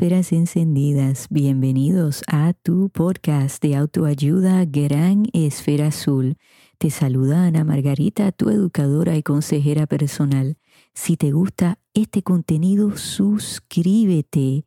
[0.00, 6.38] Esferas encendidas, bienvenidos a tu podcast de autoayuda Gran Esfera Azul.
[6.78, 10.56] Te saluda Ana Margarita, tu educadora y consejera personal.
[10.94, 14.64] Si te gusta este contenido, suscríbete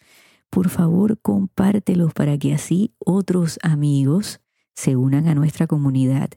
[0.50, 4.40] Por favor, compártelos para que así otros amigos
[4.76, 6.30] se unan a nuestra comunidad.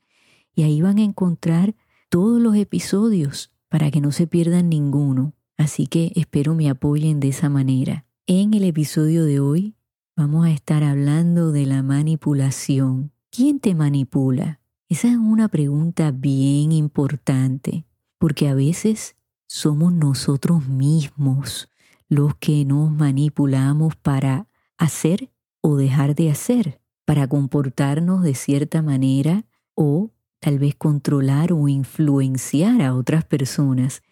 [0.55, 1.75] y ahí van a encontrar
[2.09, 5.35] todos los episodios para que no se pierdan ninguno.
[5.55, 8.07] Así que espero me apoyen de esa manera.
[8.25, 9.75] En el episodio de hoy
[10.15, 13.11] vamos a estar hablando de la manipulación.
[13.29, 14.61] ¿Quién te manipula?
[14.89, 17.85] Esa es una pregunta bien importante,
[18.17, 21.69] porque a veces somos nosotros mismos
[22.07, 24.47] los que nos manipulamos para
[24.77, 29.43] hacer o dejar de hacer, para comportarnos de cierta manera
[29.75, 34.03] o tal vez controlar o influenciar a otras personas.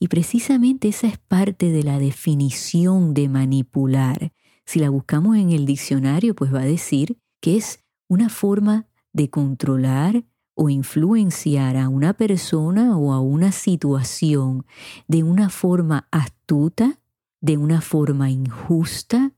[0.00, 4.32] Y precisamente esa es parte de la definición de manipular.
[4.64, 9.30] Si la buscamos en el diccionario, pues va a decir que es una forma de
[9.30, 14.66] controlar o influenciar a una persona o a una situación
[15.08, 17.00] de una forma astuta,
[17.40, 19.32] de una forma injusta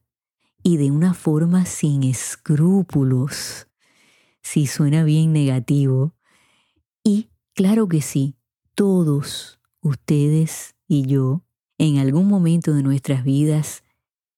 [0.65, 3.69] y de una forma sin escrúpulos.
[4.43, 6.13] Si suena bien negativo.
[7.05, 8.35] Y claro que sí,
[8.75, 11.45] todos ustedes y yo,
[11.79, 13.85] en algún momento de nuestras vidas,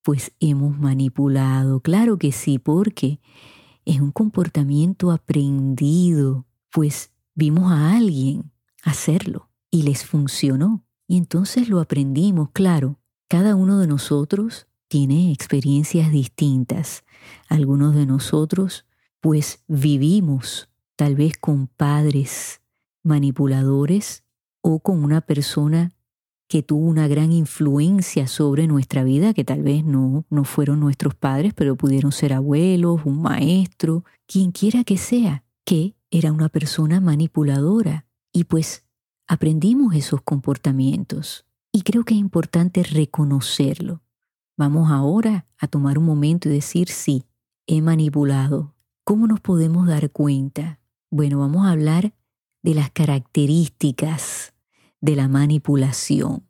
[0.02, 1.80] pues hemos manipulado.
[1.80, 3.20] Claro que sí, porque
[3.90, 8.52] es un comportamiento aprendido, pues vimos a alguien
[8.84, 10.84] hacerlo y les funcionó.
[11.08, 13.00] Y entonces lo aprendimos, claro.
[13.26, 17.02] Cada uno de nosotros tiene experiencias distintas.
[17.48, 18.86] Algunos de nosotros,
[19.20, 22.60] pues vivimos tal vez con padres
[23.02, 24.22] manipuladores
[24.60, 25.92] o con una persona
[26.50, 31.14] que tuvo una gran influencia sobre nuestra vida, que tal vez no, no fueron nuestros
[31.14, 37.00] padres, pero pudieron ser abuelos, un maestro, quien quiera que sea, que era una persona
[37.00, 38.04] manipuladora.
[38.32, 38.84] Y pues
[39.28, 41.46] aprendimos esos comportamientos.
[41.70, 44.02] Y creo que es importante reconocerlo.
[44.56, 47.26] Vamos ahora a tomar un momento y decir, sí,
[47.68, 48.74] he manipulado.
[49.04, 50.80] ¿Cómo nos podemos dar cuenta?
[51.12, 52.12] Bueno, vamos a hablar
[52.64, 54.49] de las características
[55.00, 56.46] de la manipulación,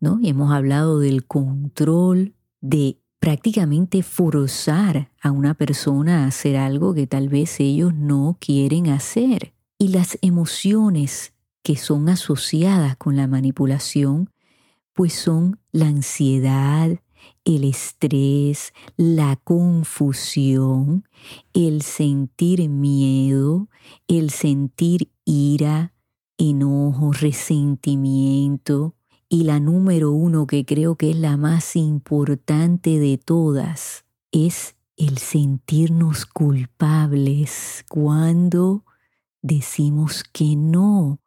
[0.00, 0.18] ¿no?
[0.20, 7.06] Y hemos hablado del control, de prácticamente forzar a una persona a hacer algo que
[7.06, 9.52] tal vez ellos no quieren hacer.
[9.78, 11.32] Y las emociones
[11.62, 14.30] que son asociadas con la manipulación,
[14.92, 16.98] pues son la ansiedad,
[17.44, 21.04] el estrés, la confusión,
[21.52, 23.68] el sentir miedo,
[24.08, 25.92] el sentir ira,
[26.40, 28.94] enojo, resentimiento
[29.28, 35.18] y la número uno que creo que es la más importante de todas es el
[35.18, 38.84] sentirnos culpables cuando
[39.42, 41.20] decimos que no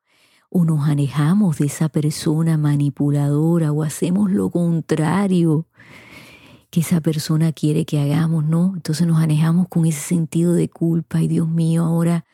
[0.50, 5.68] o nos alejamos de esa persona manipuladora o hacemos lo contrario
[6.71, 8.74] que esa persona quiere que hagamos, ¿no?
[8.75, 12.25] Entonces nos alejamos con ese sentido de culpa y Dios mío, ahora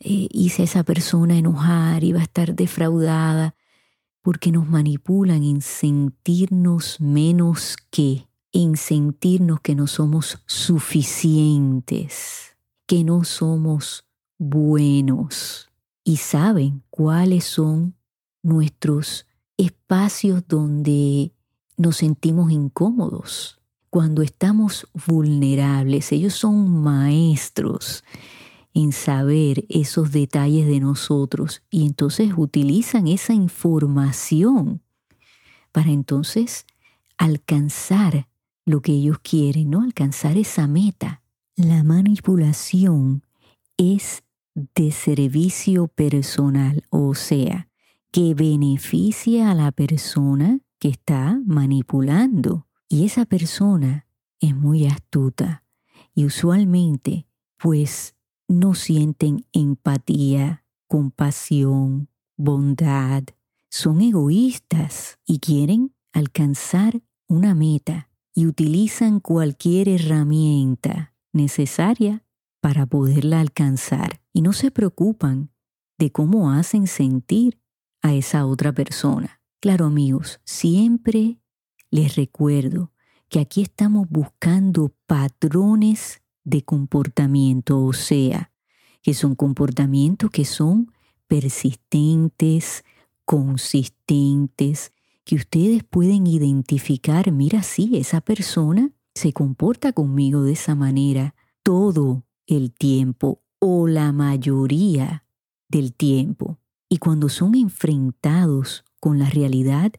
[0.00, 3.56] eh, hice a esa persona enojar y va a estar defraudada,
[4.22, 12.56] porque nos manipulan en sentirnos menos que, en sentirnos que no somos suficientes,
[12.86, 14.04] que no somos
[14.38, 15.68] buenos
[16.04, 17.94] y saben cuáles son
[18.42, 21.32] nuestros espacios donde
[21.76, 23.54] nos sentimos incómodos.
[23.90, 26.12] cuando estamos vulnerables.
[26.12, 28.04] Ellos son maestros
[28.74, 34.82] en saber esos detalles de nosotros y entonces utilizan esa información
[35.72, 36.66] para entonces
[37.16, 38.28] alcanzar
[38.64, 39.82] lo que ellos quieren, ¿no?
[39.82, 41.22] Alcanzar esa meta.
[41.56, 43.24] La manipulación
[43.76, 44.22] es
[44.74, 47.68] de servicio personal, o sea,
[48.10, 52.66] que beneficia a la persona que está manipulando.
[52.88, 54.06] Y esa persona
[54.40, 55.64] es muy astuta
[56.14, 57.26] y usualmente
[57.58, 58.14] pues
[58.48, 63.22] no sienten empatía, compasión, bondad.
[63.68, 72.24] Son egoístas y quieren alcanzar una meta y utilizan cualquier herramienta necesaria
[72.60, 75.50] para poderla alcanzar y no se preocupan
[75.98, 77.60] de cómo hacen sentir
[78.00, 79.42] a esa otra persona.
[79.60, 81.38] Claro amigos, siempre
[81.90, 82.92] les recuerdo
[83.28, 88.50] que aquí estamos buscando patrones de comportamiento, o sea,
[89.02, 90.92] que son comportamientos que son
[91.26, 92.84] persistentes,
[93.24, 94.92] consistentes,
[95.24, 102.24] que ustedes pueden identificar, mira, sí, esa persona se comporta conmigo de esa manera todo
[102.46, 105.24] el tiempo o la mayoría
[105.68, 106.58] del tiempo.
[106.88, 109.92] Y cuando son enfrentados con la realidad,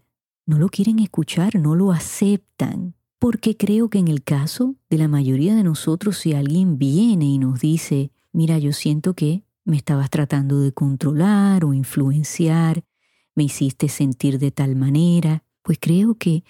[0.45, 2.95] no lo quieren escuchar, no lo aceptan.
[3.19, 7.37] Porque creo que en el caso de la mayoría de nosotros, si alguien viene y
[7.37, 12.85] nos dice, mira, yo siento que me estabas tratando de controlar o influenciar,
[13.35, 16.43] me hiciste sentir de tal manera, pues creo que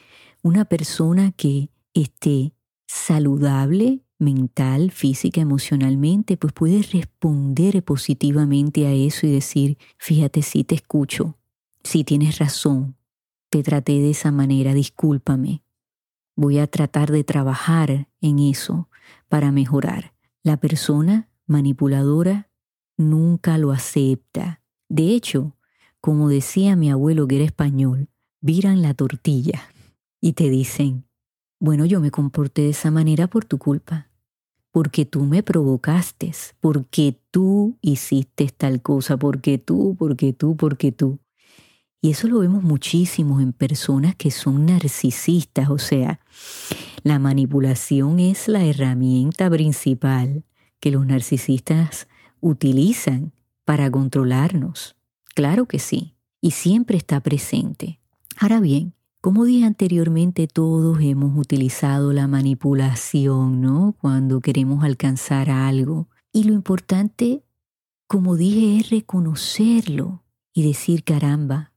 [0.43, 2.53] una persona que esté
[2.87, 10.75] saludable mental, física, emocionalmente, pues puede responder positivamente a eso y decir, fíjate, sí te
[10.75, 11.37] escucho,
[11.83, 12.95] sí tienes razón,
[13.49, 15.63] te traté de esa manera, discúlpame.
[16.41, 18.87] Voy a tratar de trabajar en eso
[19.27, 20.13] para mejorar.
[20.41, 22.49] La persona manipuladora
[22.95, 24.61] nunca lo acepta.
[24.87, 25.57] De hecho,
[25.99, 28.07] como decía mi abuelo que era español,
[28.39, 29.63] viran la tortilla
[30.21, 31.03] y te dicen,
[31.59, 34.07] bueno, yo me comporté de esa manera por tu culpa,
[34.71, 36.31] porque tú me provocaste,
[36.61, 41.19] porque tú hiciste tal cosa, porque tú, porque tú, porque tú.
[42.01, 46.21] Y eso lo vemos muchísimo en personas que son narcisistas, o sea,
[47.03, 50.43] la manipulación es la herramienta principal
[50.79, 52.07] que los narcisistas
[52.39, 53.33] utilizan
[53.65, 54.95] para controlarnos.
[55.35, 57.99] Claro que sí, y siempre está presente.
[58.37, 63.95] Ahora bien, como dije anteriormente, todos hemos utilizado la manipulación, ¿no?
[63.99, 66.07] Cuando queremos alcanzar algo.
[66.31, 67.43] Y lo importante,
[68.07, 70.23] como dije, es reconocerlo
[70.53, 71.68] y decir, caramba,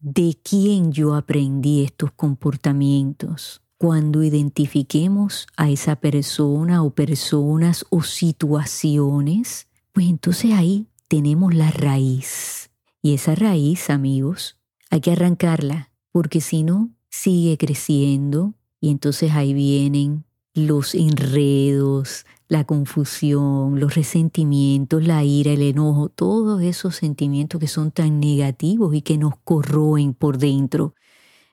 [0.00, 3.62] ¿de quién yo aprendí estos comportamientos?
[3.76, 12.70] Cuando identifiquemos a esa persona o personas o situaciones, pues entonces ahí tenemos la raíz.
[13.02, 14.56] Y esa raíz, amigos,
[14.90, 22.64] hay que arrancarla porque si no, sigue creciendo y entonces ahí vienen los enredos, la
[22.64, 29.02] confusión, los resentimientos, la ira, el enojo, todos esos sentimientos que son tan negativos y
[29.02, 30.96] que nos corroen por dentro.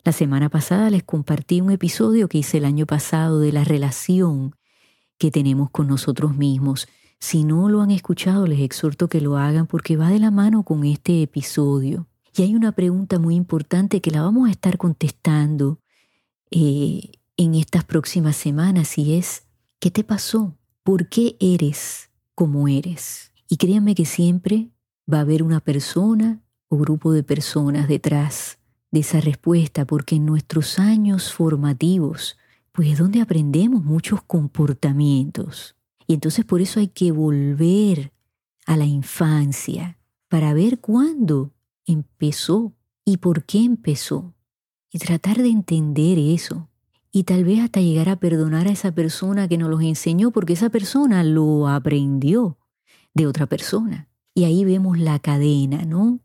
[0.04, 4.56] La semana pasada les compartí un episodio que hice el año pasado de la relación
[5.20, 6.88] que tenemos con nosotros mismos.
[7.20, 10.64] Si no lo han escuchado, les exhorto que lo hagan porque va de la mano
[10.64, 12.08] con este episodio.
[12.36, 15.78] Y hay una pregunta muy importante que la vamos a estar contestando
[16.50, 19.44] eh, en estas próximas semanas y es,
[19.80, 20.56] ¿qué te pasó?
[20.88, 23.34] ¿Por qué eres como eres?
[23.50, 24.70] Y créanme que siempre
[25.14, 28.60] va a haber una persona o grupo de personas detrás
[28.92, 32.38] de esa respuesta, porque en nuestros años formativos,
[32.72, 35.76] pues es donde aprendemos muchos comportamientos.
[36.08, 38.14] Y entonces por eso hay que volver
[38.66, 39.98] a la infancia
[40.30, 41.52] para ver cuándo
[41.86, 42.72] empezó
[43.04, 44.36] y por qué empezó.
[44.90, 46.70] Y tratar de entender eso.
[47.18, 50.54] Y tal vez hasta llegar a perdonar a esa persona que nos los enseñó porque
[50.54, 52.60] esa persona lo aprendió
[53.16, 54.08] de otra persona.
[54.36, 56.20] Y ahí vemos la cadena, ¿no?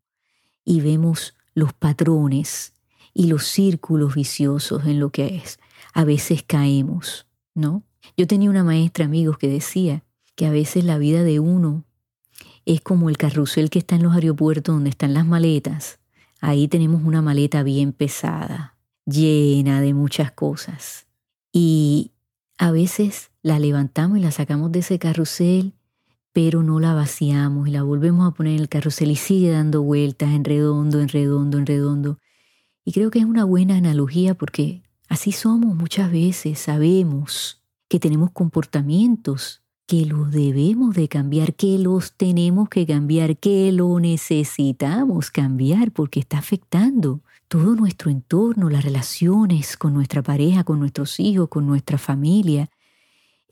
[0.66, 2.75] Y vemos los patrones
[3.14, 5.58] y los círculos viciosos en lo que es.
[5.94, 7.84] A veces caemos, ¿no?
[8.18, 11.87] Yo tenía una maestra, amigos, que decía que a veces la vida de uno
[12.66, 16.00] es como el carrusel que está en los aeropuertos donde están las maletas.
[16.42, 21.06] Ahí tenemos una maleta bien pesada, llena de muchas cosas.
[21.52, 22.12] Y
[22.59, 25.75] a veces la levantamos y la sacamos de ese carrusel,
[26.32, 29.82] pero no la vaciamos y la volvemos a poner en el carrusel y sigue dando
[29.82, 32.18] vueltas en redondo, en redondo, en redondo.
[32.85, 34.82] Y creo que es una buena analogía porque
[35.12, 42.14] Así somos muchas veces, sabemos que tenemos comportamientos que los debemos de cambiar, que los
[42.14, 49.76] tenemos que cambiar, que lo necesitamos cambiar porque está afectando todo nuestro entorno, las relaciones
[49.76, 52.70] con nuestra pareja, con nuestros hijos, con nuestra familia,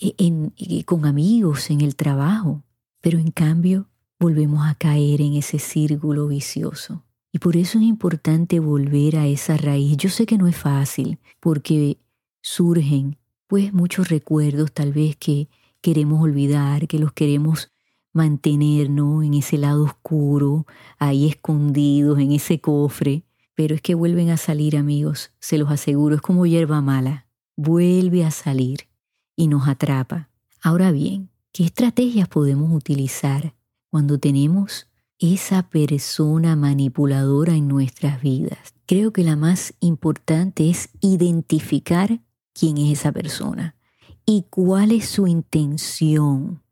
[0.00, 2.64] e, con amigos, en el trabajo.
[3.02, 7.04] Pero en cambio volvemos a caer en ese círculo vicioso.
[7.32, 9.96] Y por eso es importante volver a esa raíz.
[9.96, 11.98] Yo sé que no es fácil porque
[12.40, 15.48] surgen pues muchos recuerdos tal vez que
[15.80, 17.70] queremos olvidar, que los queremos
[18.12, 19.22] mantener ¿no?
[19.22, 20.66] en ese lado oscuro,
[20.98, 23.24] ahí escondidos en ese cofre.
[23.54, 28.24] Pero es que vuelven a salir amigos, se los aseguro, es como hierba mala, vuelve
[28.24, 28.88] a salir
[29.36, 30.30] y nos atrapa.
[30.62, 33.54] Ahora bien, ¿qué estrategias podemos utilizar
[33.90, 34.86] cuando tenemos
[35.20, 38.72] esa persona manipuladora en nuestras vidas.
[38.86, 42.20] Creo que la más importante es identificar
[42.54, 43.76] quién es esa persona
[44.30, 46.62] y cuál es su intención.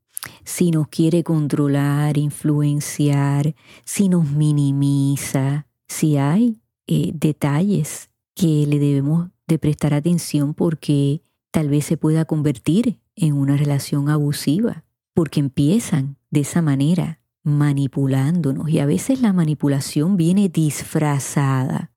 [0.45, 9.31] Si nos quiere controlar, influenciar, si nos minimiza, si hay eh, detalles que le debemos
[9.49, 16.17] de prestar atención porque tal vez se pueda convertir en una relación abusiva, porque empiezan
[16.31, 21.91] de esa manera manipulándonos y a veces la manipulación viene disfrazada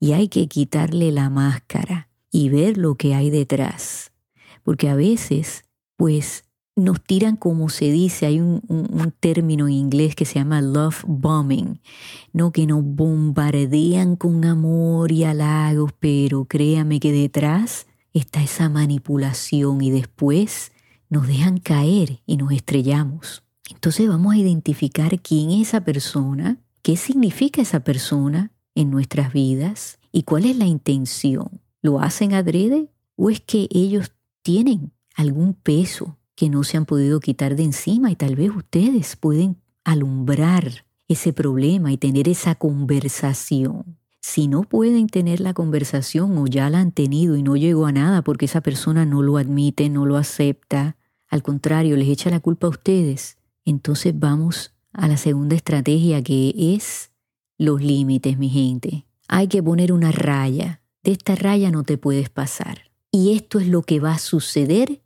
[0.00, 4.11] y hay que quitarle la máscara y ver lo que hay detrás.
[4.62, 5.64] Porque a veces,
[5.96, 8.62] pues, nos tiran como se dice, hay un,
[9.20, 11.80] término en inglés que se llama love bombing,
[12.32, 12.50] ¿no?
[12.50, 19.90] que nos bombardean con amor y halagos, pero créame que detrás está esa manipulación y
[19.90, 20.72] después
[21.08, 23.42] nos dejan caer y nos estrellamos.
[23.70, 29.98] Entonces vamos a identificar quién es esa persona, qué significa esa persona en nuestras vidas
[30.10, 31.60] y cuál es la intención.
[31.82, 34.12] ¿Lo hacen adrede o es que ellos
[34.42, 39.16] tienen algún peso que no se han podido quitar de encima y tal vez ustedes
[39.16, 43.98] pueden alumbrar ese problema y tener esa conversación?
[44.20, 47.92] Si no pueden tener la conversación o ya la han tenido y no llegó a
[47.92, 50.96] nada porque esa persona no lo admite, no lo acepta,
[51.28, 56.54] al contrario, les echa la culpa a ustedes, entonces vamos a la segunda estrategia que
[56.74, 57.10] es
[57.56, 59.06] los límites, mi gente.
[59.28, 60.82] Hay que poner una raya.
[61.02, 62.91] De esta raya no te puedes pasar.
[63.14, 65.02] Y esto es lo que va a suceder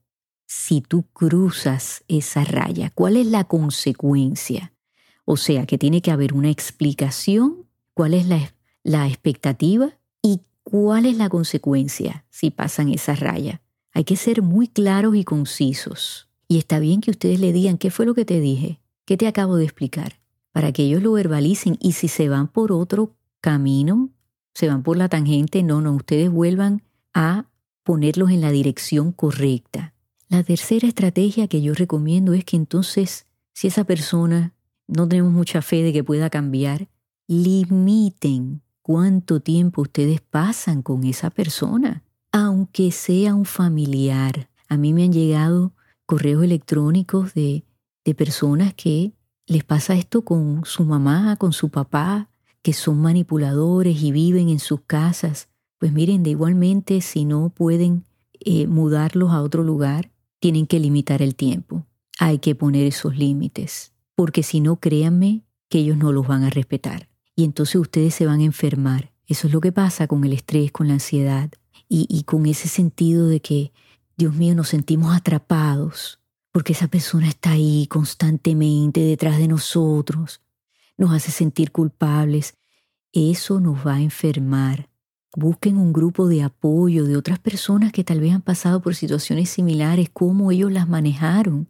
[0.47, 2.91] si tú cruzas esa raya.
[2.95, 4.73] ¿Cuál es la consecuencia?
[5.25, 11.05] O sea, que tiene que haber una explicación, cuál es la, la expectativa y cuál
[11.05, 13.61] es la consecuencia si pasan esa raya.
[13.93, 16.29] Hay que ser muy claros y concisos.
[16.47, 18.81] Y está bien que ustedes le digan, ¿qué fue lo que te dije?
[19.05, 20.21] ¿Qué te acabo de explicar?
[20.53, 24.11] Para que ellos lo verbalicen y si se van por otro camino,
[24.55, 26.83] se van por la tangente, no, no, ustedes vuelvan
[27.13, 27.47] a
[27.87, 29.95] ponerlos en la dirección correcta.
[30.29, 34.55] La tercera estrategia que yo recomiendo es que entonces, si esa persona
[34.89, 36.89] no tenemos mucha fe de que pueda cambiar,
[37.29, 42.03] limiten cuánto tiempo ustedes pasan con esa persona,
[42.33, 44.51] aunque sea un familiar.
[44.69, 45.73] A mí me han llegado
[46.07, 47.65] correos electrónicos de,
[48.05, 49.13] de personas que
[49.47, 52.31] les pasa esto con su mamá, con su papá,
[52.63, 55.49] que son manipuladores y viven en sus casas.
[55.79, 58.05] Pues miren, de igualmente si no pueden
[58.41, 61.87] eh, mudarlos a otro lugar, tienen que limitar el tiempo.
[62.19, 66.51] Hay que poner esos límites, porque si no, créanme que ellos no los van a
[66.51, 67.09] respetar.
[67.35, 69.13] Y entonces ustedes se van a enfermar.
[69.27, 71.51] Eso es lo que pasa con el estrés, con la ansiedad
[71.89, 73.73] y, y con ese sentido de que
[74.17, 80.41] Dios mío, nos sentimos atrapados porque esa persona está ahí constantemente detrás de nosotros,
[80.97, 82.57] nos hace sentir culpables.
[83.13, 84.89] Eso nos va a enfermar.
[85.37, 89.51] Busquen un grupo de apoyo de otras personas que tal vez han pasado por situaciones
[89.51, 91.69] similares, cómo ellos las manejaron.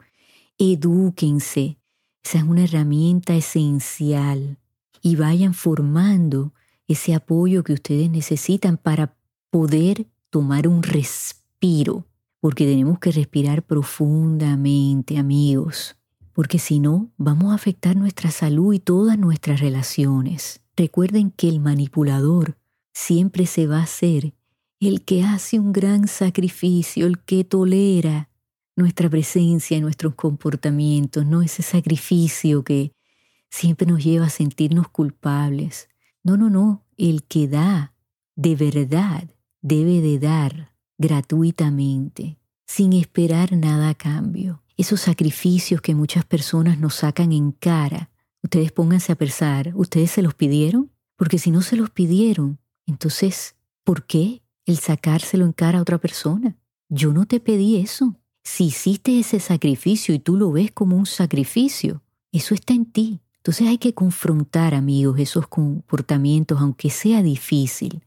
[0.57, 1.77] Edúquense.
[2.25, 4.57] Esa es una herramienta esencial.
[5.03, 6.55] Y vayan formando
[6.89, 9.15] ese apoyo que ustedes necesitan para
[9.51, 12.07] poder tomar un respiro
[12.47, 15.97] porque tenemos que respirar profundamente, amigos,
[16.33, 20.61] porque si no, vamos a afectar nuestra salud y todas nuestras relaciones.
[20.77, 22.57] Recuerden que el manipulador
[22.97, 24.33] siempre se va a hacer
[24.81, 28.31] el que hace un gran sacrificio, el que tolera
[28.75, 32.93] nuestra presencia y nuestros comportamientos, no ese sacrificio que
[33.51, 35.91] siempre nos lleva a sentirnos culpables.
[36.25, 37.93] No, no, no, el que da
[38.35, 39.29] de verdad
[39.61, 44.63] debe de dar gratuitamente, sin esperar nada a cambio.
[44.79, 48.09] Esos sacrificios que muchas personas nos sacan en cara,
[48.43, 50.91] ustedes pónganse a pensar, ¿ustedes se los pidieron?
[51.17, 55.99] Porque si no se los pidieron, entonces, ¿por qué el sacárselo en cara a otra
[55.99, 56.57] persona.
[56.89, 58.17] Yo no te pedí eso.
[58.43, 62.03] Si hiciste ese sacrificio y tú lo ves como un sacrificio,
[62.33, 63.21] eso está en ti.
[63.37, 68.03] Entonces hay que confrontar, amigos, esos comportamientos, aunque sea difícil,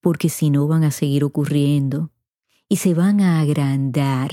[0.00, 2.10] porque si no van a seguir ocurriendo
[2.68, 4.30] y se van a agrandar.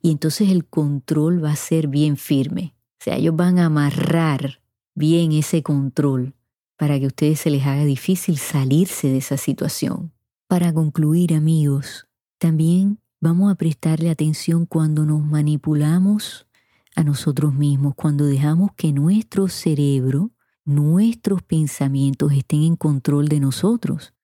[0.00, 2.74] Y entonces el control va a ser bien firme.
[3.00, 4.60] O sea, ellos van a amarrar
[4.94, 6.34] bien ese control
[6.76, 10.12] para que a ustedes se les haga difícil salirse de esa situación.
[10.48, 12.06] Para concluir, amigos,
[12.38, 16.46] también vamos a prestarle atención cuando nos manipulamos
[16.94, 20.30] a nosotros mismos, cuando dejamos que nuestro cerebro,
[20.64, 24.14] nuestros pensamientos estén en control de nosotros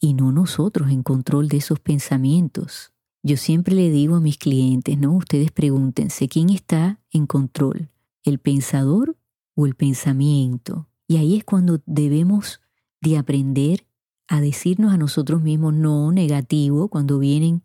[0.00, 2.92] y no nosotros en control de esos pensamientos.
[3.22, 5.12] Yo siempre le digo a mis clientes, ¿no?
[5.16, 7.90] Ustedes pregúntense, ¿quién está en control?
[8.22, 9.16] ¿El pensador
[9.54, 10.87] o el pensamiento?
[11.08, 12.60] Y ahí es cuando debemos
[13.00, 13.86] de aprender
[14.28, 17.62] a decirnos a nosotros mismos no negativo, cuando vienen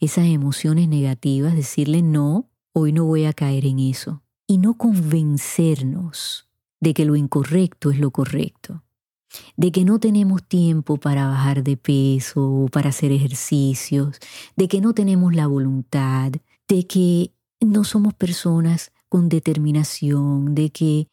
[0.00, 4.22] esas emociones negativas, decirle no, hoy no voy a caer en eso.
[4.46, 6.46] Y no convencernos
[6.78, 8.82] de que lo incorrecto es lo correcto,
[9.56, 14.18] de que no tenemos tiempo para bajar de peso o para hacer ejercicios,
[14.56, 16.32] de que no tenemos la voluntad,
[16.68, 21.08] de que no somos personas con determinación, de que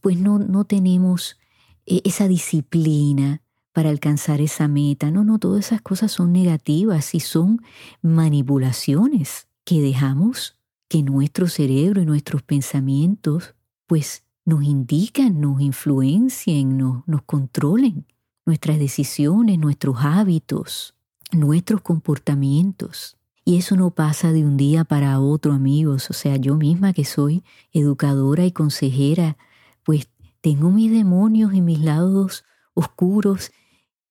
[0.00, 1.38] pues no, no tenemos
[1.86, 3.42] eh, esa disciplina
[3.72, 5.10] para alcanzar esa meta.
[5.10, 7.62] No, no, todas esas cosas son negativas y son
[8.02, 10.56] manipulaciones que dejamos
[10.88, 13.54] que nuestro cerebro y nuestros pensamientos
[13.86, 18.06] pues nos indican, nos influencien, nos, nos controlen
[18.44, 20.94] nuestras decisiones, nuestros hábitos,
[21.32, 23.16] nuestros comportamientos.
[23.44, 26.10] Y eso no pasa de un día para otro, amigos.
[26.10, 29.36] O sea, yo misma que soy educadora y consejera,
[30.40, 33.52] tengo mis demonios y mis lados oscuros